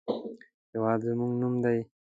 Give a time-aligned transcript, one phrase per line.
[0.71, 1.79] هېواد زموږ نوم دی